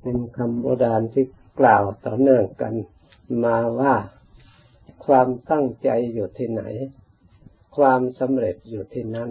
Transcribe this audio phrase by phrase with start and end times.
[0.00, 1.26] เป็นคำโบราณที่
[1.60, 2.74] กล่าวต่อเนื่องกัน
[3.44, 3.94] มาว่า
[5.06, 6.62] ความตั้งใจอยู่ที่ไหน
[7.76, 9.30] ความสำเร็จอยู่ที่นั่น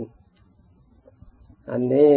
[1.71, 2.15] อันนี้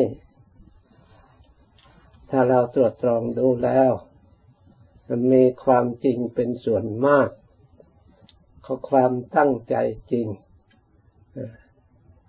[2.30, 3.92] ถ้าเราตรวจตรองดูแล้ว
[5.32, 7.28] มีความจริงเป็นส่วนมาก
[8.62, 9.76] เขาความตั้งใจ
[10.12, 10.26] จริง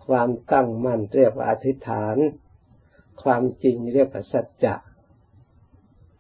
[0.08, 2.18] ความตั้งมั่นเรียกว่าอธิษฐาน
[3.24, 4.76] ความจริงเรียกว่าสัจจะ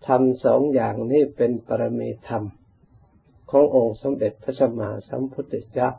[0.07, 2.43] ทำสองอย่างนี้เป็นปรมีธรรม
[3.49, 5.89] ขององค์สมเด็จพระสัมมาสัมพุทธเจ้า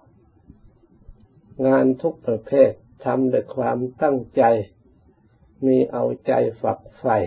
[1.66, 2.70] งานทุกประเภท
[3.04, 4.42] ทำด้วยความตั้งใจ
[5.66, 7.18] มีเอาใจฝักใฝ่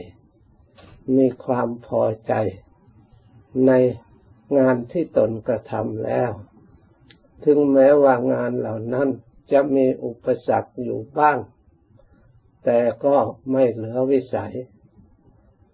[1.15, 2.33] มีความพอใจ
[3.67, 3.71] ใน
[4.57, 6.31] งานที่ตนกระทำแล้ว
[7.43, 9.07] ถึงแม้ว่างานเหล่านั้น
[9.51, 11.37] จะมีอุปสรรคอยู่บ้าง
[12.65, 13.15] แต่ก็
[13.51, 14.53] ไม่เหลือวิสัย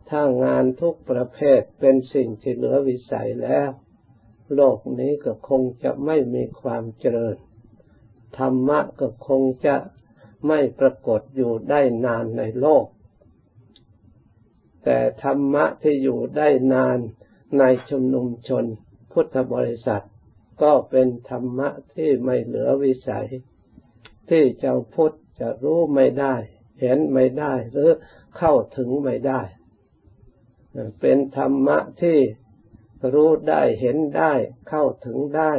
[0.10, 3.70] ถ้างานทุกประเภทเป็นสิ่งที่เหลือวิสัยแล้ว
[4.56, 7.38] โลกนี้ก็คงจะไม่มีความเจริญ
[8.38, 9.76] ธรรมะก็คงจะ
[10.48, 12.86] ไม่ปรากฏอยู่ได้นานในโลก
[14.84, 16.98] แต่ธรรมะที่อยู่ได้นาน
[17.60, 18.66] ในชุมนุมชน
[19.12, 20.06] พุทธบริษัท
[20.62, 23.28] ก็เป็นธรรมะที่ไม่เหลือวิสัย
[24.30, 26.36] ที่เจ้าพุทธจะรู้ไม่ได้
[26.82, 27.90] เห็นไม่ได้หรือ
[28.38, 29.42] เข้าถึงไม่ได้
[31.00, 32.20] เป็นธรรมะที่
[33.14, 34.34] รู้ได้เห็นได้
[34.70, 35.54] เข้าถึงได้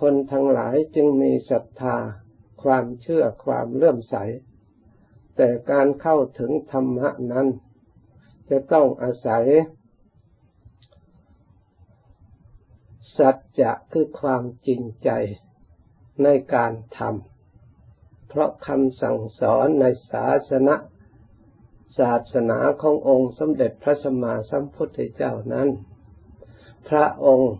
[0.00, 1.96] คนทั้งหลายจึงมีศรัทธา
[2.62, 4.16] ความเชื่อความเลื่อมใส
[5.36, 7.48] แต่การเข้าถึงธรรมะนั้น
[8.50, 9.44] จะต้องอาศัย
[13.18, 15.10] สัจจะคือความจริงใจ
[16.22, 20.74] ในการทำเพราะคำสั่งสอนในศาสนา
[21.98, 25.68] ศาสนาขององค์สมเด็จพระสัมมาสัมพุทธเจ้านั้น
[26.88, 27.54] พระองค์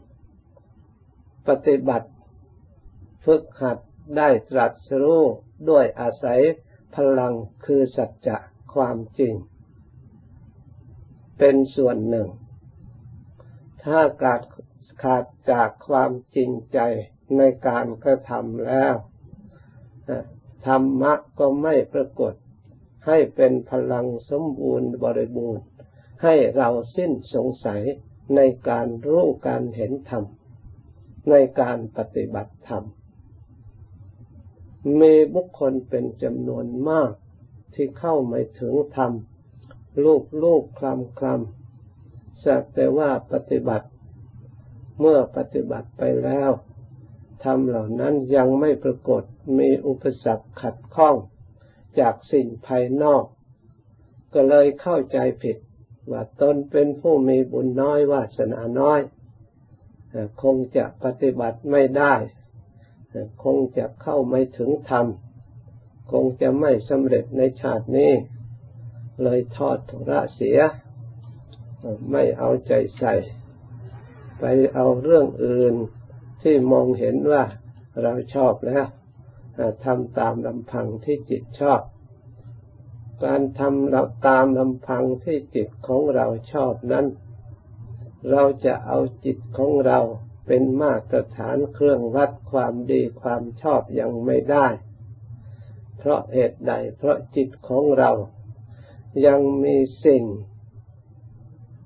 [1.48, 2.08] ปฏิบัติ
[3.24, 3.78] ฝึกหัด
[4.16, 5.22] ได้ตรัสรู้
[5.68, 6.40] ด้วยอาศัย
[6.94, 7.34] พลัง
[7.64, 8.36] คือสัจจะ
[8.74, 9.34] ความจริง
[11.38, 12.28] เป็นส่วนหนึ่ง
[13.84, 14.40] ถ้าขาด
[15.02, 16.78] ขาดจากความจริงใจ
[17.36, 18.94] ในการกระทำแล้ว
[20.66, 22.34] ธรรมะก็ไม่ปรากฏ
[23.06, 25.64] ให้เป็นพลังสมบูรณ์บริบูรณ์
[26.22, 27.82] ให้เราสิ้นสงสัย
[28.36, 30.24] ในการรู้การเห็นธรรม
[31.30, 32.84] ในการปฏิบัติธรรม
[35.00, 37.12] มีบุคคลเป็นจำนวนมาก
[37.74, 39.12] ที่เข้าไม่ถึงธรรม
[40.04, 43.88] ลูกลูกคลำคลำสักแต่ว่าปฏิบัติ
[45.00, 46.50] เมื่อปฏิบัติไปแล้ว
[47.44, 49.22] ธรรมเหล่านั้นยังไม่ปรากฏ
[49.58, 51.16] มีอุปสรรคขัดข้อง
[52.00, 53.24] จากสิ่งภายนอก
[54.34, 55.56] ก็เลยเข้าใจผิด
[56.10, 59.00] ว่าตนเป็นผู้มีบุญน้อยวาสนาน้อย
[60.42, 62.14] คงจะปฏิบัติไม่ได้
[63.44, 65.06] คงจะเข้าไม่ถึงธรรม
[66.12, 68.12] คงจะไม่สำเร็จในชาตินี้
[69.22, 70.58] เลยทอดทุระเสีย
[72.10, 73.14] ไม่เอาใจใส่
[74.38, 74.44] ไป
[74.74, 75.74] เอาเรื่องอื่น
[76.42, 77.44] ที่มองเห็นว่า
[78.02, 78.86] เราชอบแล้ว
[79.84, 81.80] ทำตามลำพังที่จิตชอบ
[83.24, 87.06] การทำตามลำพังที่จิตของเราชอบนั้น
[88.30, 90.00] เราจะเอาจิตของเรา
[90.46, 94.66] เป็นมาตรฐานเครื่องวัดความดีความชอบยังไม่ได้
[95.98, 98.10] เพราะเหตุใดเพราะจิตของเรา
[99.26, 99.76] ยังมี
[100.06, 100.24] สิ่ง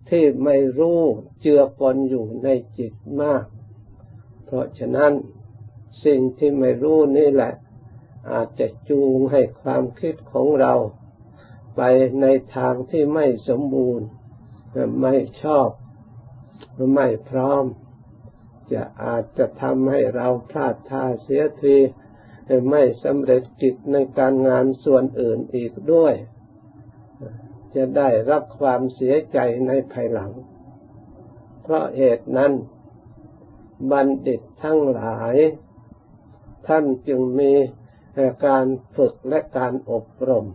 [0.09, 1.01] ที่ไม่รู้
[1.41, 2.49] เจือปนอยู่ใน
[2.79, 3.45] จิตมาก
[4.45, 5.13] เพราะฉะนั้น
[6.05, 7.53] สิ่งที่ไม่รู้นี่แหละ
[8.31, 10.75] อาจจะจูงให้ความคิดของเรา
[11.77, 11.83] ไป
[12.21, 12.27] ใน
[12.57, 14.07] ทางที่ไม่สมบูรณ์
[15.03, 15.69] ไม่ชอบ
[16.95, 17.65] ไม่พร้อม
[18.73, 21.77] จะอาจจะทำให้เราพลาดท่าเสียที
[22.71, 26.15] ไม่สำเร็จกิจในการงานส่วนอื่นอีกด้วย
[27.75, 30.33] จะได้รับความเสียใจในภายหลัง
[31.63, 32.53] เพราะเหตุนั้น
[33.91, 35.35] บัณฑิตทั้งหลาย
[36.69, 37.53] ท่านจึงมี
[38.47, 38.67] การ
[38.97, 40.47] ฝึกและการอบรม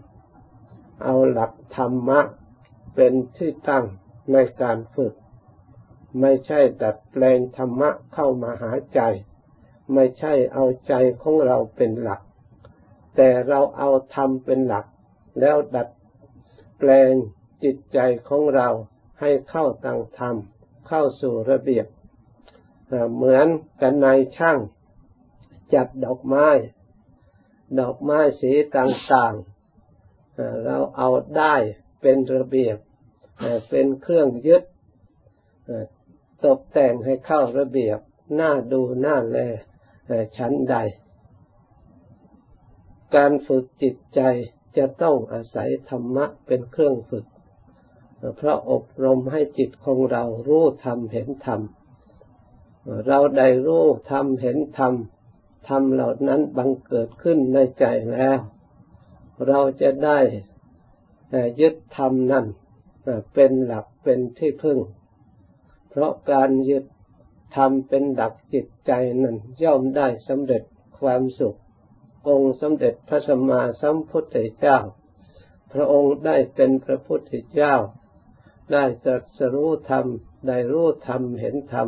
[1.04, 2.20] เอาหลักธรรมะ
[2.96, 3.86] เป็นที่ตั้ง
[4.34, 5.14] ในการฝึก
[6.22, 9.02] ไม่ใช่ดัดแปลงธรรมะเข้ามาหาใจ
[9.94, 12.22] ไม่ใช่เอาใจของเราเป็นหลัก
[13.16, 14.86] แต่เราเอาธรรมเป็นหลัก
[15.40, 15.88] แล้วดัด
[16.80, 17.12] แปลง
[17.64, 18.00] จิตใจ
[18.30, 18.68] ของเรา
[19.20, 20.36] ให้เข้าตังธรรม
[20.88, 21.86] เข้าสู่ระเบียบ
[23.16, 23.48] เหมือน
[23.82, 24.08] กันใน
[24.38, 24.58] ช่าง
[25.74, 26.48] จัดดอกไม้
[27.80, 31.56] ดอกไม้สีต่างๆ เราเอาได้
[32.02, 32.78] เป็นระเบียบ
[33.70, 34.64] เป็นเครื่องยึด
[36.46, 38.00] ตกแต่งให้เข้าระเบียบ
[38.36, 39.38] หน้าดูหน้าแล
[40.38, 40.76] ชั้นใด
[43.16, 44.22] การฝึกจิตใจ
[44.78, 47.26] จะต้องอาศัยธรรมะเป็นเครื่องฝึก
[48.38, 51.62] เพราะอบรมให้จิตของเรารู้ธรรมเห็นธรรม
[53.08, 54.94] เราได้รู้ธรรมเห็นธรรม
[55.70, 58.40] ธรรมเหล่านั้นบังเกิดขึ้นในใจแล้ว
[59.48, 60.20] เราจะได้
[61.60, 62.46] ยึดธรรมนั้น
[63.34, 64.80] เป็นหลักเป็นที่พึ่ง
[65.90, 66.86] เพราะการยึด
[67.56, 70.64] ธรรมเป็นดักจิตใจนั้นย่อมได้สำเร็จ
[71.00, 71.56] ความสุข
[72.34, 74.78] องค์สมเด็จพระสัมมาสัมพุทธเจ้า
[75.74, 77.76] พระองค์ได้เป็นพระพุทธเจ้า
[78.74, 80.06] ได้ตรัสรู้ธรรม
[80.48, 81.88] ได้รู้ธรรมเห็นธรรม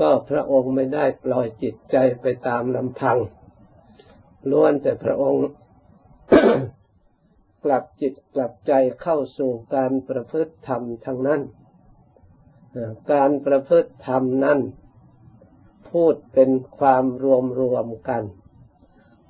[0.00, 3.18] ก็พระองค์ไม่ได้ปล่อยจิตใจไปตามลำพัง
[4.50, 5.42] ล้วนแต่พระองค์
[7.64, 8.72] กลับจิตกลับใจ
[9.02, 11.40] เข้าสู่การประพฤติธรรมทั้งนั้น
[13.12, 14.58] การประพฤติธรรมนั้น
[15.90, 18.22] พูดเป็นความรวมรวมกัน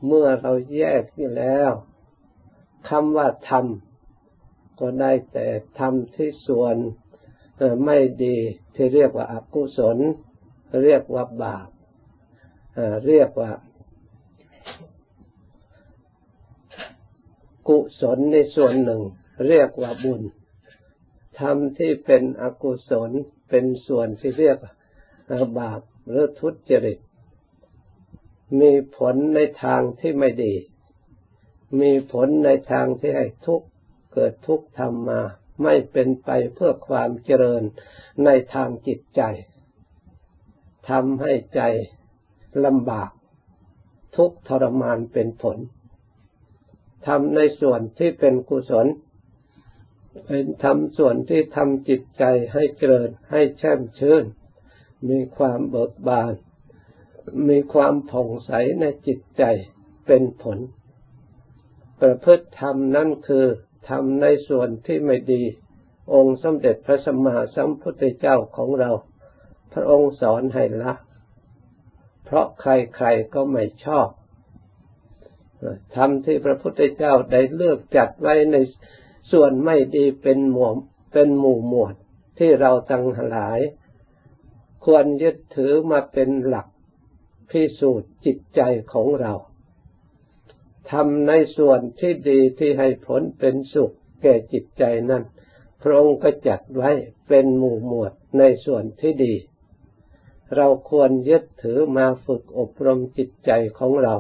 [0.07, 1.73] เมื่อเราแยกที่แล้ว
[2.89, 3.67] คำว่าธรรม
[4.81, 5.47] ก็ได้แต่
[5.79, 6.77] ธรรมที่ส่วน
[7.85, 8.37] ไม่ดี
[8.75, 9.99] ที่เรียกว่าอกุศล
[10.85, 11.69] เรียกว่าบาป
[13.07, 13.53] เรียกว่า
[17.69, 19.03] กุศลในส่วนหนึ่ง
[19.49, 20.23] เรียกว่าบุญ
[21.41, 23.11] ทำที่เป็นอกุศล
[23.49, 24.59] เป็นส่วนที่เรียก
[25.59, 26.99] บาปหรือทุจริต
[28.61, 30.55] มีผลในทางที่ไม่ดี
[31.81, 33.67] มีผลในทางที่ให้ทุกข์
[34.13, 35.23] เกิดทุกข์ทำมา
[35.63, 37.63] ไม่เป็นไปเพื่อความเจริญ
[38.25, 39.23] ในทางจิตใจ
[40.91, 41.61] ทำให้ใจ
[42.65, 43.11] ลำบาก
[44.17, 45.59] ทุกทรมานเป็นผล
[47.07, 48.87] ทำในส่วนที่เป็นกุศล
[50.27, 54.25] เป็นทำส่วนที่ทำจิตใจให้เจริญให้แช่มชื่น
[55.09, 56.33] มีความเบิกบาน
[57.49, 58.51] มีความผ่องใส
[58.81, 59.43] ในจิตใจ
[60.07, 60.59] เป็นผล
[62.01, 63.47] ประพฤติธรรมนั่นคือ
[63.89, 65.43] ทำในส่วนที่ไม่ดี
[66.15, 68.91] องค์สมเด็จพระสัมมาสัมพุทธเจ้าของเรา
[69.79, 70.93] ระองค์สอนให้ละ
[72.25, 74.09] เพราะใครๆก็ไม่ชอบ
[75.95, 78.57] ธรรมที่พระพุทธเจ้าได้เลือกจัดไว้ใน
[79.33, 80.77] ส่วนไม่ดีเป็นหมวม
[81.13, 81.95] เป็นหมู่หมวด
[82.39, 83.61] ที่เราตั้งหลาย
[84.85, 86.67] ควรยึดถือมาเป็นหลัก
[87.51, 88.61] พิสูจน์จิตใจ
[88.93, 89.33] ของเรา
[90.91, 95.23] ทำในส่วนที่ดีที่ให้ผลเป็นสุขแก่จิตใจนั้น
[95.83, 96.91] พระองค์ก็จัดไว้
[97.29, 99.35] เป็นหมู่หมวดในส่วนที่ดี
[100.57, 104.15] เราควรยึดถือมาฝึกอบรมจิตใจของเรา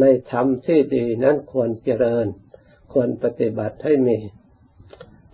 [0.00, 2.26] ในธรรมที่ดีนั้นควรเจริญ
[2.92, 4.18] ควรปฏิบัติให้มี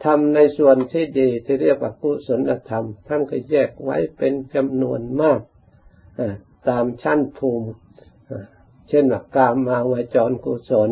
[0.04, 5.40] ทำในส่วนที่ดีที่เรียกว่ากุศลธรรมท่านก็แยกไว้เป็นจำนวนมาก
[6.68, 7.68] ตามชั้นภูมิ
[8.88, 10.90] เช่นว่ากามมาวจรกุศล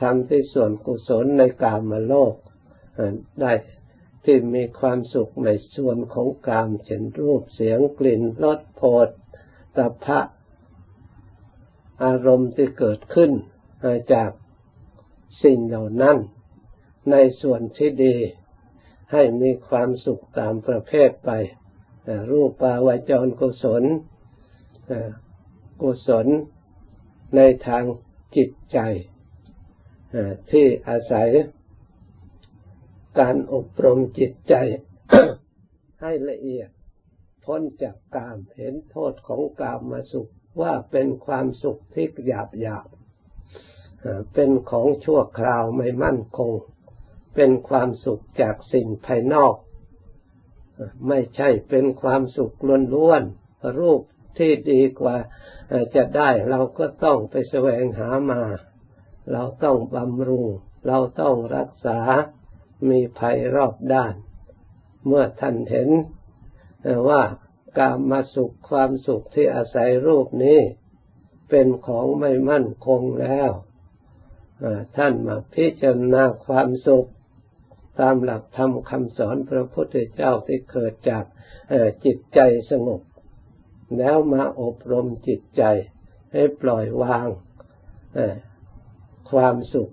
[0.00, 2.34] ทำที่ส่วนกุศลในกามมาโลก
[3.40, 3.52] ได้
[4.26, 9.08] ที่มีความสุขในส่วนของกามเช่นรูปเสียงกลิ่นรสโผฏ
[9.76, 10.20] ฐัพพะ
[12.04, 13.30] อารมณ์ที่เกิดขึ้น
[14.12, 14.30] จาก
[15.42, 16.16] สิ่งเหล่านั้น
[17.10, 18.16] ในส่วนที่ดี
[19.12, 21.30] ให้มีความสุขตามประเภทไป
[22.30, 23.84] รูปปาวจรกุศล
[25.82, 26.26] กุศล
[27.36, 27.84] ในทาง
[28.36, 28.78] จิตใจ
[30.50, 31.28] ที่อาศัย
[33.18, 34.54] การอบรมจิตใจ
[36.00, 36.68] ให้ละเอียด
[37.44, 40.30] พ้นจากกามเห็นโทษของกามมาสุข
[40.60, 42.86] ว่าเป็นความสุขที่หยาบหยาบ
[44.34, 46.52] เป็นของชั่วคราวไม่มั่นคง
[47.34, 49.54] เป็นความสุขจากสิ่งภายนอก
[51.08, 52.54] ไม่ใช่เป็นความสุข
[52.94, 54.00] ล้วนๆรูป
[54.38, 55.16] ที่ดีกว่า
[55.94, 58.42] จะได้เราก็ต้องไปแสวงหามา
[59.32, 60.46] เราต้องบำรุง
[60.86, 61.98] เราต้องรักษา
[62.90, 64.14] มีภัยรอบด้าน
[65.06, 65.88] เมื่อท่านเห็น
[67.08, 67.22] ว่า
[67.78, 70.60] การมาสุขความสุขที่อาศัยรูปนี้
[71.50, 73.50] เป็นของไม่มั่นคงแล้ว
[74.96, 77.08] ท่านมาพิจารณาความสุข
[78.00, 81.24] ตามหลักธรรมคำสอนพระพุทธเจ้าที่เกิดจาก
[82.04, 82.40] จิตใจ
[82.70, 83.02] สงบ
[83.98, 85.62] แล้วมาอบรมจิตใจ
[86.32, 87.28] ให้ปล่อยวาง
[89.30, 89.92] ความสุข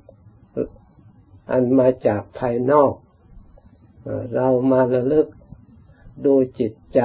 [1.51, 2.93] อันมาจากภายนอก
[4.35, 5.27] เรามาระลึก
[6.25, 6.99] ดูจิตใจ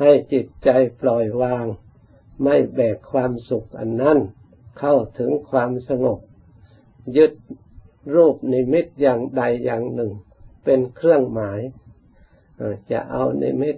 [0.00, 1.66] ให้จิตใจปล่อยวาง
[2.42, 4.18] ไม่แบกความสุขอันนั้น
[4.78, 6.18] เข้าถึงความสงบ
[7.16, 7.32] ยึด
[8.14, 10.12] รูปนิมิตอย่างใดอย่างหนึ่ง
[10.64, 11.60] เป็นเครื่องหมาย
[12.90, 13.76] จะเอาในมิต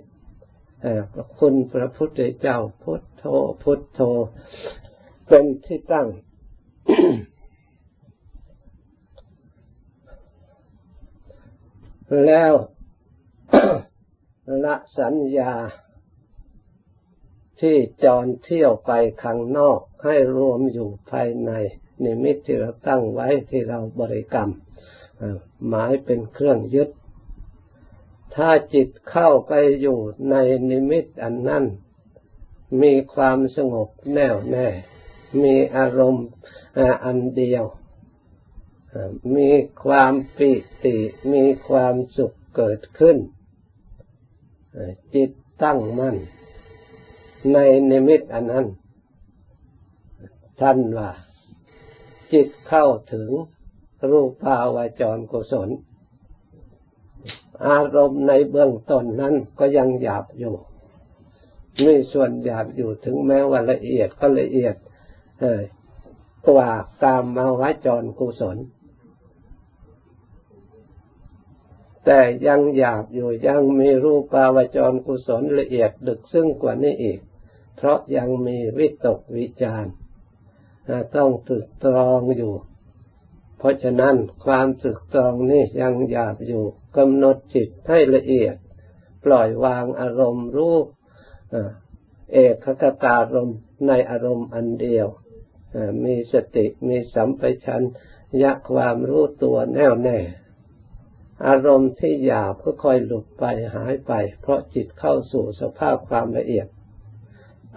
[1.39, 3.25] คุณพระพุทธเจ้าพุทโธ
[3.63, 4.01] พุทโธ
[5.29, 6.09] เป็นที่ตั้ง
[12.25, 12.53] แล้ว
[14.65, 15.53] ละสัญญา
[17.61, 21.51] ที่จรเที่ยวไปข้างนอกให้รวมอยู่ภายใน
[22.05, 24.51] นิมิตที่เราตั้งไว้ที่เราบริกรรม
[25.69, 26.89] หมายเป็นเครื่องยึด
[28.35, 29.99] ถ้าจิตเข้าไปอยู่
[30.31, 30.35] ใน
[30.71, 31.65] นิมิตอันนั้น
[32.83, 34.69] มีความสงบแน่วแน่
[35.43, 36.27] มีอารมณ์
[37.05, 37.65] อันเดียว
[39.37, 39.51] มี
[39.85, 40.53] ความปิ
[40.85, 40.97] ติ
[41.33, 43.17] มีความสุขเกิดขึ้น
[45.15, 45.31] จิต
[45.63, 46.17] ตั้งมั่น
[47.53, 47.59] ใน
[47.91, 48.67] นิมิตอันนั้น
[50.61, 51.11] ท่านว่า
[52.33, 53.29] จิตเข้าถึง
[54.11, 55.69] รูปาวาจรกุศล
[57.67, 60.55] อารมณ์ในเบื้องต้นนั้นก็ยังหยาบอยู่
[61.85, 64.75] มีส่วนหยาบอยู่ถึงแม้ว่าละเอียดก็ละเอียด
[66.49, 66.71] กว่า
[67.03, 68.57] กามมาวาจรกุศล
[72.07, 77.21] แต่ยังหยาบอยู่ยังมีรูปาวจรกุศลละเอียดดึกซึ่งกว่านี้อีก
[77.77, 79.87] เพราะยังมีวิตกวิจาร
[81.17, 82.55] ต้องตึกตรองอยู่
[83.59, 86.65] เพราะฉะนั้นความสึกตรองนี่ยังหยาบอยู่
[86.97, 88.57] กำหนดจิตให้ละเอียด
[89.25, 90.77] ปล่อยวางอารมณ์รู้
[92.33, 92.67] เอกค
[93.05, 93.51] ตารม
[93.87, 95.09] ในอารมณ์อันเดียว
[96.05, 97.83] มีสติมีสัมปชัญ
[98.43, 100.19] ญะความรู้ตัวแน่วแน่
[101.45, 106.67] อารมณ์ที่หยาบก็ค่อยหลุดไปหายไป เพราะจิตเข้าสู่สภาพความละเอียด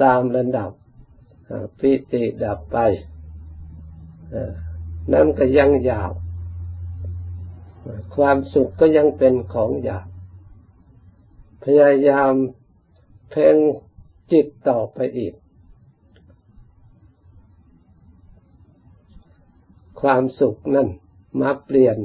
[0.04, 0.72] ตามระดับ
[1.80, 2.78] ปิติดับไป
[5.14, 6.14] นั่นก็ยังหยาบ
[8.16, 10.08] ความสุขก็ยังเป็นของหยาบ
[11.64, 12.34] พยายาม
[13.32, 13.56] เพ่ง
[14.32, 15.34] จิตต่อไปอีก
[20.02, 20.88] ความสุขนั่น
[21.42, 21.98] มาเปลี่ยน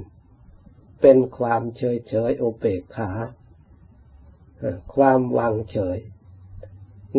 [1.06, 3.10] เป็นความเฉยเฉยโอเปกขา
[4.94, 5.98] ความวางเฉย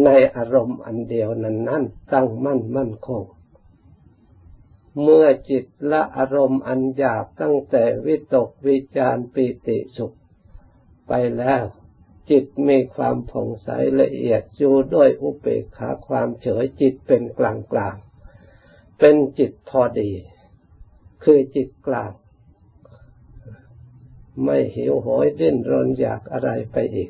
[0.03, 3.23] ในอารมณ์อันเดียวนั้นนั่นตั้งมั่นมั่นคง
[5.01, 10.15] เมื่อจิตละอารมณ์อันหยาบตั้งแต่วิตกวิจารปิติสุข
[11.07, 11.63] ไปแล้ว
[12.29, 17.95] จิตมีความผ่องใสละเอียดอยู่ด้วยอุเบกขาความเฉยจิตเป็นกลางกลาง
[18.99, 20.11] เป็นจิตพอดี
[21.23, 22.11] คือจิตกลาง
[24.43, 27.09] ไม่หิวโหยดิ้นรนอยากอะไรไปอีก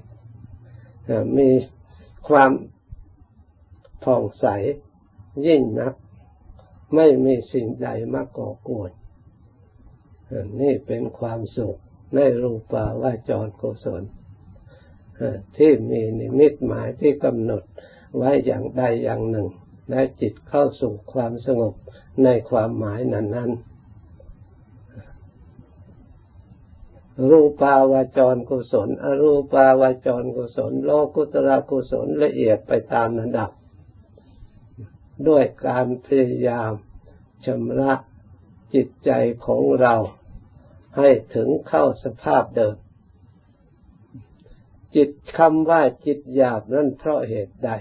[1.38, 1.50] มี
[2.28, 2.52] ความ
[4.04, 4.46] ผ่องใส
[5.48, 5.94] ยิ่งนัก
[6.96, 8.92] ไม่มีสิ่งใดมาก่อกวน
[10.62, 11.78] นี่เป็นความสุข
[12.16, 14.04] ในรูปาวาจรกุศล
[15.58, 17.64] ที่มีนิมิตหมายที่กำหนด
[18.18, 19.48] ไว้อย่างใดอย่างหนึ่ง
[19.90, 21.74] และจิตเข้าสู่ความสงบ
[22.24, 23.52] ในความหมายนั้นนั้น
[27.30, 33.52] รูปาวาจรกุศล อรูปาวาจรกุศล โลกุตระกุศลละเอียดไปตามระดับ
[35.28, 36.72] ด้วยการพยายาม
[37.46, 37.94] ชำระ
[38.74, 39.12] จิตใจ
[39.46, 39.96] ของเรา
[40.98, 42.76] ให้ถึงเข้าสภาพเดิม
[44.96, 47.72] จิตคำว่าจิตหยาบนั้นเพราะเหตุใด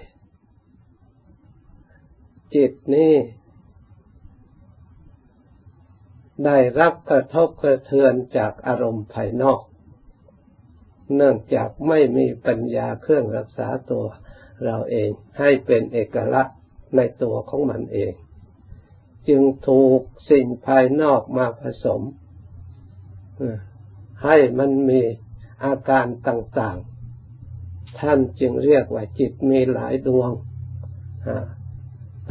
[2.55, 3.15] จิตนี้
[6.45, 9.61] ได้รับกระทบกระเทือนจากอารมณ์ภายนอก
[11.17, 14.05] เนื่องจากไม่มีปัญญาเครื่องรักษาตัว
[14.65, 16.57] เราเองให้เป็นเอกลักษณ์
[16.97, 18.13] ในตัวของมันเอง
[19.29, 20.01] จึงถูก
[20.31, 22.01] สิ่งภายนอกมาผสม
[24.25, 25.01] ให้มันมี
[25.65, 30.31] อาการต่างๆ ท่านจึงเรียกว่าจิตมีหลายดวง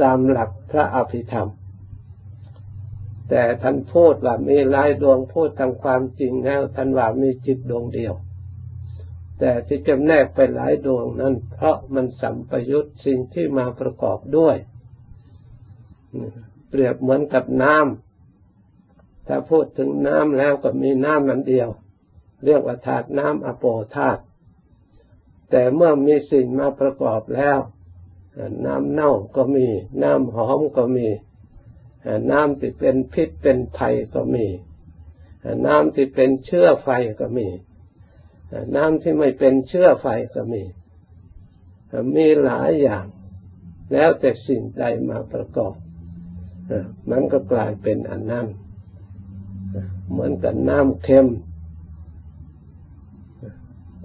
[0.02, 1.50] ตามหลักพระอภิธรรม
[3.30, 8.14] แต่ท่านพูดว่ามีหลายดวงพูดตามความจริงแล้วท่านว่ามีจิตดวงเดียว
[9.38, 14.56] แต่ที่จำแนกไปหลายดวงนั้น เพราะมันสัมปยุตสิ่งที่มาประกอบด้วย
[16.68, 21.68] เปรียบเหมือนกับน้ำถ้าพูดถึงน้ำแล้วก็มีน้ำนั้นเดียว
[22.44, 23.64] เรียกว่าธาตุน้ำอโป
[23.96, 24.22] ธาตุ
[25.50, 27.58] แต่เมื่อมีสิ่งมาประกอบแล้ว
[28.66, 29.66] น้ำเน่าก็มี
[30.02, 31.06] น้ำหอมก็มี
[32.30, 34.46] น้ำที่เป็นพิษเป็นภัยก็มี
[35.66, 36.88] น้ำที่เป็นเชื้อไฟ
[37.20, 37.48] ก็มี
[38.76, 40.62] น้ำที่ไม่เป็นเชื้อไฟก็มี
[42.16, 43.06] มีหลายอย่าง
[43.92, 45.74] แล้วแต่สิ่งใดมาประกอบ
[47.10, 48.46] มันก็กลายเป็นอันนั้น
[50.10, 51.28] เหมือนกับน้ำเค็ม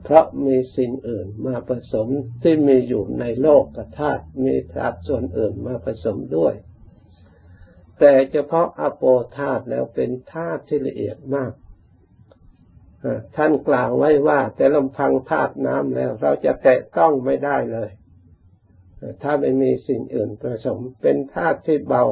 [0.03, 2.07] เพราะมีสิ่งอื่นมาผสม
[2.41, 3.63] ที่มีอยู่ในโลก
[3.97, 6.53] ธาตุมีธาตุส่วนอื่นมาผสมด้วย
[7.99, 9.03] แต่เฉพาะอโป
[9.37, 11.53] ธาตุแล้วเป็นธาตุที่ละเอียดมาก
[13.35, 17.89] ท่านกล่าวไว้ว่า แต่ลำพังธาตุน้ำแล้ว เราจะแตะต้องไม่ได้เลย
[19.21, 22.03] ถ้าไม่มีสิ่งอื่นผสม เป็นธาตุที่เบา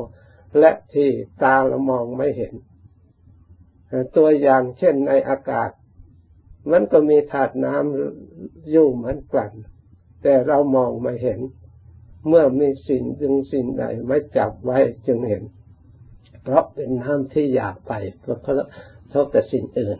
[0.59, 1.09] และที่
[1.43, 2.53] ตาเรามองไม่เห็น
[4.17, 5.69] ตัวอย่างเช่นในอากาศ
[6.71, 9.51] มันก็มีธาตุน้ำอยู่เหมือนกัน
[10.23, 11.39] แต่เรามองไม่เห็น
[12.27, 15.43] เมื่อมีสิ่งดึงสิ่งใดไม่จับไว้จึงเห็น
[16.49, 19.97] เพราะเป็นน้ำที่อยากไปเพราะเท่าแต่สิ่งอื่น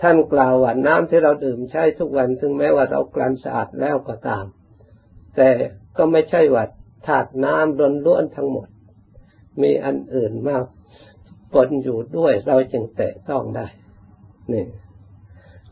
[0.00, 4.44] ท่านกล่าวว่าน้ำที่เราดื่มใช้ทุกวันถึงแม้ว่าเรากลั่นสะอาดแล้วก็ตาม
[5.36, 5.48] แต่
[5.96, 6.64] ก็ไม่ใช่ว่า
[7.06, 8.68] ถาดน้ำล้นล้นทั้งหมด
[9.62, 10.64] มีอันอื่นมาก
[11.54, 13.66] ปนอยู่ด้วยเราจึงแตะต้องได้
[14.52, 14.66] นี่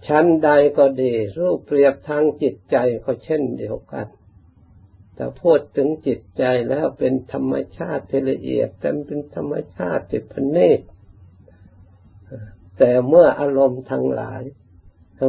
[0.06, 4.06] ชั้นใดก็ดีรูปเปรียบทางจิตใจก็เช่นเดียวกัน
[5.14, 10.80] แต่พูดถึงจิตใจแล้วเป็นธรรมชาติที่ละเอียดแต่เป็นธรรมชาติที่พเนต
[12.78, 14.42] แต่เมื่ออารมณ์ทั้งหลาย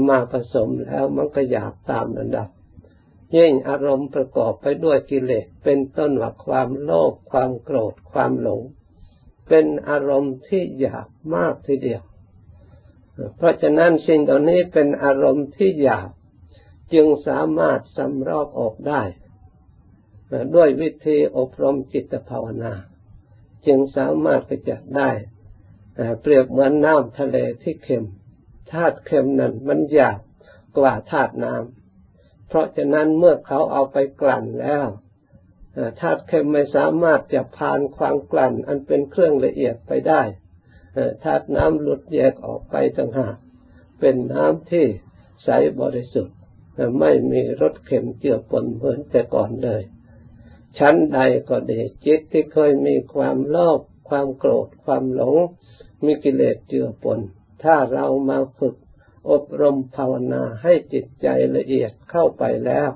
[0.09, 2.49] มาผสมแล้วมันก็หยาบตามระดับ
[3.35, 8.61] ยิ่งอารมณ์ประกอบไปด้วยกิเลสเป็นต้นว่าความโลภความโกรธความหลง
[9.47, 12.03] เป็นอารมณ์ที่หยาบมากทีเดียว
[13.37, 16.09] เพราะฉะนั้นสิ่งเหล่านี้เป็นอารมณ์ที่หยาบ
[16.93, 19.01] จึงสามารถสำรอกออกได้
[20.55, 22.73] ด้วยวิธีอบรมจิตภาวนา
[23.65, 25.09] จึงสามารถกระจัดได้
[26.21, 28.05] เปรียบเหมือนน้ำทะเลที่เค็ม
[28.71, 30.19] ธาตุเค็มนั้นมันหยาบ
[30.77, 34.87] กว่าธาตุน้ำเพราะฉะนั้นเมื่อเขาเอาไปกลั่นแล้ว
[36.01, 40.21] ธาตุเค็มไม่สามารถจะผ่านความกลั่น อันเป็นเครื่องละเอียดไปได้
[41.23, 43.35] ธาตุน้ำหลุดแยกออกไปต่างหาก
[43.99, 44.85] เป็นน้ำที่
[45.43, 45.49] ใส
[45.81, 46.37] บริสุทธิ์
[46.99, 49.81] ไม่มีรสเค็มเจือปนเหมือนแต่ก่อนเลย
[50.79, 55.35] ชั้นใดก็ดีจิตที่เคยมีความโลภความโกรธความหลง
[56.05, 57.19] มีกิเลสเจือปน
[57.63, 58.75] ถ้าเรามาฝึก
[59.29, 62.89] อบรมภาวนาให้จิตใจละเอียดเข้าไปแล้ว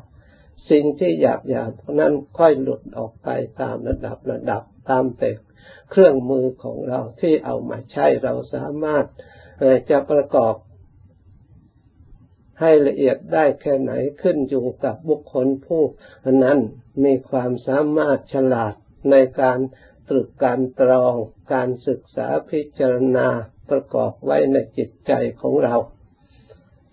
[0.69, 3.29] สิ่งที่หยาบหยาบนั้นค่อยหลุดออกไป
[3.61, 5.31] ตามระดับระดับตามแต่
[5.91, 9.05] เครื่องมือของเราที่เอามาใช้เราสามารถ
[9.89, 10.53] จะประกอบ
[12.61, 13.91] ให้ละเอียดได้แค่ไหน
[14.21, 15.83] ขึ้นอยู่กับบุคคลผู้
[16.43, 16.59] นั้น
[17.03, 18.73] มีความสามารถฉลาด
[19.11, 19.59] ในการ
[20.09, 21.15] ตรึกการตรอง
[21.53, 23.27] การศึกษาพิจารณา
[23.69, 25.75] ประกอบไว้ในจิตใจของเรา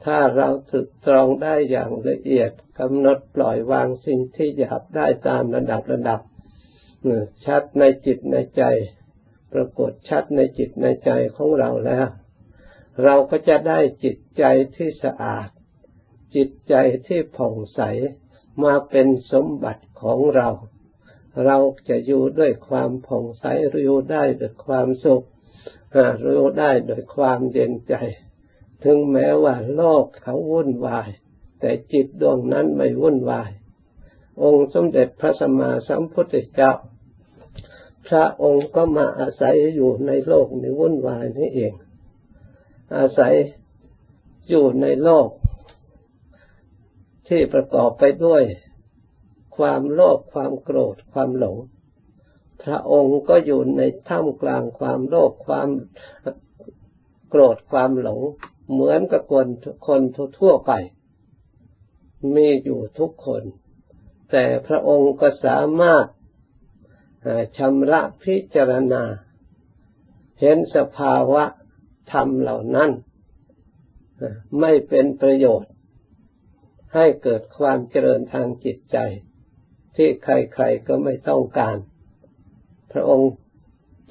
[0.04, 2.50] ถ้าเราตรึกตรองได้อย่างละเอียด
[2.80, 6.20] กำหนดปล่อยวางสิ่งที่หยาบได้ตามระดับระดับ
[7.46, 8.62] ชัดในจิตในใจ
[9.52, 12.06] ปรากฏชัดในจิตในใจของเราแล้ว
[13.02, 14.44] เราก็จะได้จิตใจ
[14.76, 15.48] ที่สะอาด
[16.34, 16.74] จิตใจ
[17.06, 17.80] ที่ผ่องใส
[18.62, 20.48] มาเป็นสมบัติของเรา
[21.44, 21.56] เรา
[21.88, 23.44] จะอยู่ด้วยความผ่องใส
[23.84, 25.24] อยู่ได้ด้วยความสุข
[26.24, 27.94] รู้ได้ด้วยความเย็นใจ
[28.84, 31.08] ถึงแม้ว่าโลกเขาวุ่นวาย
[31.60, 33.50] แต่จิตดวงนั้นไม่วุ่นวาย
[34.42, 36.72] องค์สมเด็จพระสัมมาสัมพุทธเจ้า
[38.08, 41.72] พระองค์ก็มาอาศัยอยู่ในโลกในวุ่นวายนี่เอง
[42.96, 43.34] อาศัย
[44.48, 45.28] อยู่ในโลก
[47.28, 48.42] ที่ประกอบไปด้วย
[49.56, 51.56] ความโลภความโกรธความหลง
[52.62, 55.68] พระองค์ก็อยู่ในท่ามกลางความโลภความ
[57.30, 58.20] โกรธความหลง
[58.70, 59.48] เหมือนกับคน
[59.86, 60.00] คน
[60.38, 60.72] ทั่วไป
[62.34, 63.42] มีอยู่ทุกคน
[64.30, 66.06] แต่พระองค์ก็สามารถ
[67.58, 69.04] ชำระพิจารณา
[70.40, 71.44] เห็นสภาวะ
[72.12, 72.90] ธรรมเหล่านั้น
[74.60, 75.72] ไม่เป็นประโยชน์
[76.94, 78.98] ให้เกิดความเจริญทางจิตใจ
[79.96, 81.76] ที่ใครๆก็ไม่ต้องการ
[82.92, 83.32] พระองค์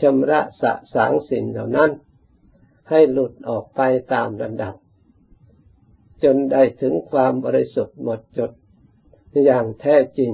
[0.02, 1.92] ชำระสะสางสิ่งเหล่านั้น
[2.90, 3.82] ให้หลุดออกไป
[4.14, 4.76] ตามระดับ
[6.24, 8.52] จนได้ถึงความบริสุทธิ์หมดจด
[9.46, 10.32] อย่างแท้จริง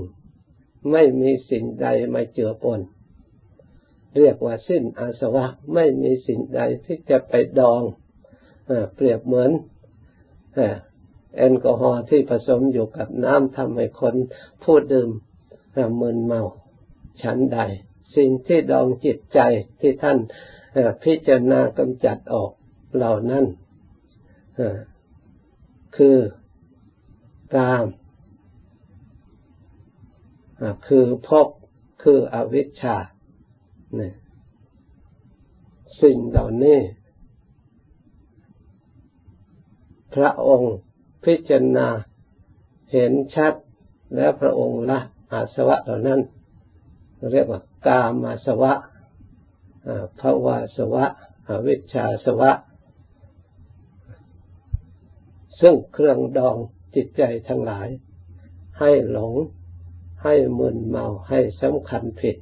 [0.91, 2.79] ไม่มีสิ่งใดมาเจือปน
[4.17, 7.83] เรียกว่าสิ้นอาสวะไม่มีสิ่งใดที่จะไปดอง
[8.95, 9.51] เปรียบเหมือน
[11.37, 14.15] แอลกอฮอล์ที่ผสมอยู่กับน้ำทำให้คน
[14.63, 15.09] ผู้ดื่ม
[16.01, 16.41] มึนเมา
[17.23, 17.59] ฉันใด
[18.15, 19.39] สิ่งที่ดองจิตใจ
[19.79, 20.17] ที่ท่าน
[21.03, 22.51] พิจารณากำจัดออก
[22.95, 23.45] เหล่านั้น
[25.97, 26.17] คือ
[27.55, 27.85] กาม
[30.87, 31.47] คือพบ
[32.03, 32.95] คืออวิชชา
[33.99, 34.13] นี่ย
[36.01, 36.79] สิ่งเหล่านี้
[40.15, 40.75] พระองค์
[41.25, 41.87] พิจารณา
[42.91, 43.53] เห็นชัด
[44.15, 44.99] แล้วพระองค์ละ
[45.31, 46.21] อาสวะเหล่านั้น
[47.31, 48.73] เรียกว่ากามาสวะ
[50.19, 51.05] ภาวาสวะ
[51.47, 52.51] อวิชชาสวะ
[55.61, 56.57] ซึ่งเครื่องดอง
[56.95, 57.87] จิตใจทั้งหลาย
[58.79, 59.33] ให้หลง
[60.23, 62.37] ให้มึนเมาให้สำคัญผิด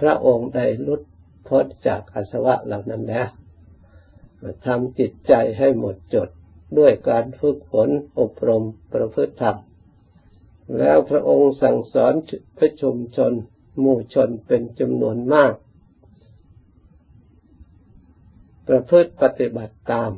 [0.00, 1.02] พระองค์ได้ลุด
[1.48, 3.28] พ้นจากอาสวะเหล่านั้นแล้ว
[4.66, 6.28] ทำจิตใจให้หมดจด
[6.78, 7.88] ด้วยการฝึกฝน
[8.20, 9.56] อบรมประพฤติธรรม
[10.78, 12.14] แล้วพระองค์สั่งสอน
[12.58, 13.32] พระชุมชน
[13.78, 15.54] หมู่ชนเป็นจำนวนมาก
[18.68, 20.10] ประพฤติปฏิบัติตาม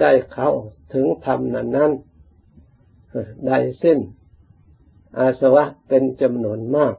[0.00, 0.50] ได้เข้า
[0.94, 1.92] ถึงธรรมนั้นนั้น
[3.46, 3.98] ได้สิ้น
[5.18, 6.94] อาสวะเป็นจำนวนมาก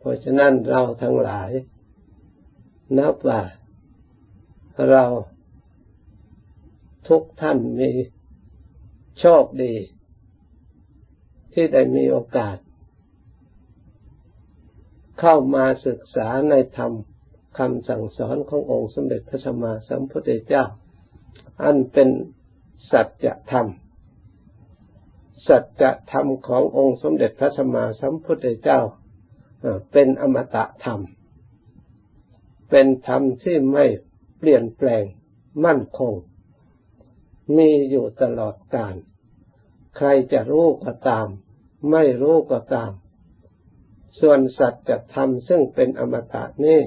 [0.00, 1.50] เพราะฉะนั้นเราทั้งหลาย
[2.98, 3.42] นับว่า
[4.90, 5.04] เรา
[7.08, 7.90] ทุกท่านมี
[9.20, 9.74] โชคดี
[11.52, 12.56] ที่ได้มีโอกาส
[15.20, 16.92] เข้ามาศึกษาในธรรม
[17.58, 20.64] คำสั่งสอนขององค์สมเด็จพระสัมมาสัมพุทธเจ้า
[21.62, 22.08] อันเป็น
[22.90, 23.66] สัจธรรม
[25.48, 28.80] สัจธรรมขององค์สมเด็จพระสัมมาสัมพุทธเจ้า
[29.92, 31.00] เป็นอมตะธรรม
[32.70, 33.84] เป็นธรรมที่ไม่
[34.38, 35.04] เปลี่ยนแปลง
[35.64, 36.14] มั่นคง
[37.56, 38.94] มีอยู่ตลอดกาล
[39.96, 41.26] ใครจะรู้ก็ตาม
[41.90, 42.92] ไม่รู้ก็ตาม
[44.20, 46.80] ส่วนสัตว์จะทำซึ่งเป็นอมตะนี่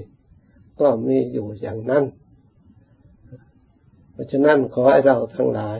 [0.79, 2.05] ก็มีอยู่อย่างนั้น
[4.11, 5.79] เพราะฉะนั้นขอให้เราทั้งหลาย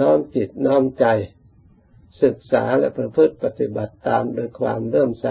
[0.00, 1.06] น้อมจิตน้อมใจ
[2.22, 5.28] ศึกษาและประพฤติปฏิบัติตามโดยความเริ่มใส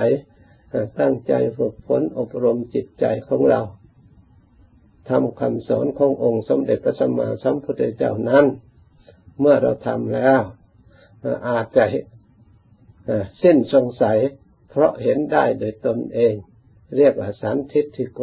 [0.99, 3.61] ตั้งใจฝึกฝนอบรมจิตใจของเรา
[5.09, 8.45] ทำคำสอนขององค์สมเด็จพระสัมมาสัมพุทธเจ้านั้น
[9.39, 10.41] เมื่อเราทำแล้ว
[11.49, 11.83] อาจจะ
[13.43, 14.17] สิ้นสงสัย
[14.69, 16.33] เพราะเห็นได้โดยตนเอง
[16.97, 18.21] เรียกว่าสันทิฏฐิโก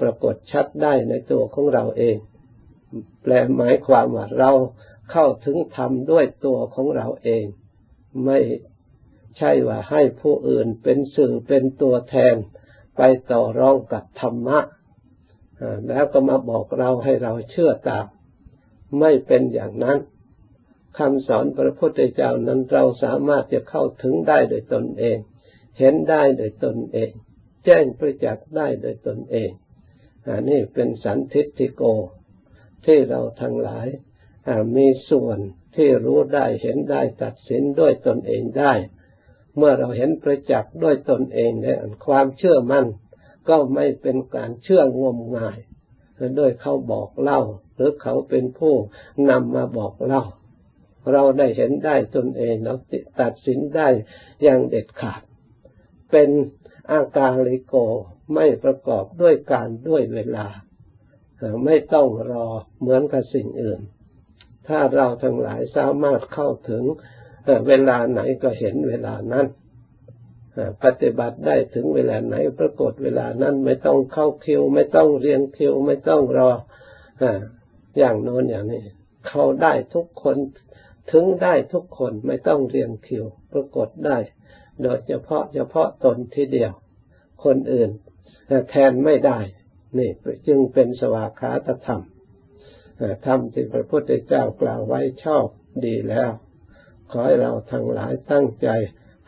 [0.00, 2.16] ปรากฏชัดได้ในตัวของเราเอง
[3.22, 4.50] แปลหมายความว่าเรา
[5.12, 7.44] เข้าถึงธรรมด้วยตัวของเราเอง
[8.24, 8.38] ไม่
[9.38, 12.34] ใช่ว่าให้ผู้อื่นเป็นสื่อเป็นตัวแทน
[12.96, 14.58] ไปต่อรองกับธรรมะ
[15.88, 18.06] แล้วก็มาบอกเราให้เราเชื่อตาม
[19.00, 19.98] ไม่เป็นอย่างนั้น
[20.98, 25.18] คำสอนพระพุทธเจ้านั้นเราสามารถจะเข้าถึงได้โดยตนเอง
[25.78, 27.10] เห็นได้โดยตนเอง
[27.64, 29.50] แจ้งประจักษ์ได้โดยตนเอง
[30.26, 31.82] อันนี้เป็นสันทิฏฐิโก
[32.86, 33.86] ที่เราทั้งหลาย
[34.76, 35.38] มีส่วน
[35.76, 38.72] ที่รู้ได้เห็นได้ตัดสินด้วยตนเองได้
[39.56, 42.86] เมื่อเราเห็นประจักษ์ด้วยตนเองเนี่ยความเชื่อมั่น
[43.48, 45.58] ก็ไม่เป็นการเชื่องมงาย
[46.38, 47.40] ด้วยเขาบอกเล่า
[47.74, 48.74] หรือเขาเป็นผู้
[49.30, 50.24] นำมาบอกเล่า
[51.12, 52.74] เราได้เห็นได้ตนเองเรา
[53.20, 53.88] ตัดสินได้
[54.42, 55.22] อย่างเด็ดขาด
[56.10, 56.28] เป็น
[56.92, 57.74] อาการลิโก
[58.34, 60.46] ไม่ประกอบด้วยการด้วยเวลา
[61.64, 62.46] ไม่ต้องรอ
[62.80, 63.80] เหมือนกับสิ่งอื่น
[64.68, 66.82] ถ้าเราทั้งหลายสามารถเข้าถึง
[67.68, 69.46] เวลาไหนก็เห็นเวลานั้น
[70.84, 76.50] ปฏิบัติได้ถึงเวลาไหนปรากฏเวลานั้นไม่ต้องเข้าคิว ไม่ต้องเรียนคิว ไม่ต้องรอ
[77.98, 78.84] อย่างโน้นอย่างนี้
[79.28, 80.36] เข้าได้ทุกคน
[81.10, 84.18] ถึงได้ทุกคนไม่ต้องเรียนคิว ปรากฏได้
[84.82, 86.72] โดยเฉพาะเฉพาะตนทีเดียว
[87.44, 87.90] คนอื่น
[88.70, 89.38] แทนไม่ได้
[89.98, 90.10] นี่
[90.46, 92.02] จึงเป็นสวากขาตธรรม
[93.26, 95.46] ธรรมที่พระพุทธเจ้ากล่าวไว้ชอบ
[95.84, 96.30] ดีแล้ว
[97.10, 98.68] ขอให้เราทั้งหลายตั้งใจ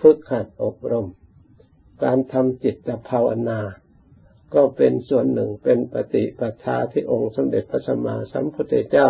[0.00, 1.08] ฝึกหัดอบรม
[2.02, 3.60] การทำจิตภาวนา
[4.54, 9.08] ก็เป็นส่วนหนึ่งเป็นปฏิปทาที่องค์สมเด็จพระสัมมาสัมพุทธเจ้า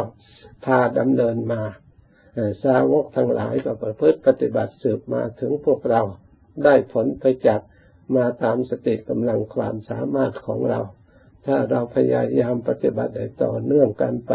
[0.65, 1.63] พาดำเนินมา
[2.63, 6.03] สาวกทั้งหลายก็ประพฤติปฏิบัติสืบมาถึงพวกเรา
[6.65, 7.61] ได้ผลไปจาก
[8.17, 10.81] มาตามสติกำลังความสามารถของเรา
[11.47, 14.33] ถ้าเราพยายามปฏิบัติต่อเนื่องกันไป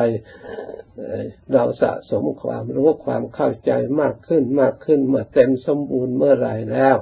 [1.53, 6.97] เราสะสมความรู้ความเข้าใจมากขึ้นมากขึ้นเมื่อเต็มสมบูรณ์เมื่อไรแล้ว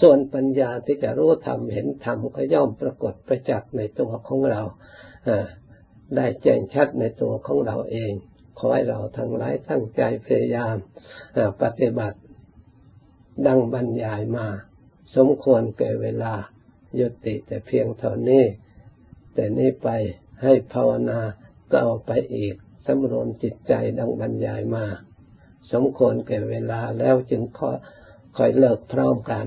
[0.00, 4.62] ส่วนปัญญาที่จะรู้ธรรมเห็นธรรมก็ย่อมปรากฏประจักษ์ในตัวของเรา
[6.16, 8.12] ได้แจ้งชัดในตัวของเราเอง
[8.58, 10.76] ขอให้เราทั้งหลายตั้งใจพยายาม
[11.62, 12.18] ปฏิบัติ
[13.46, 14.46] ดังบรรยายมา
[15.16, 16.34] สมควรแก่เวลา
[16.98, 18.44] ยุติแต่เพียงเท่านี้
[19.38, 19.88] แต่นี้ไป
[20.42, 21.20] ให้ภาวนา
[21.76, 22.54] ต่อไปอีก
[22.86, 24.86] สำรวมจิตใจดังบรรยายมา
[25.72, 29.44] สมควรแก่เวลาแล้วจึงค่อยเลิกพร้อมกัน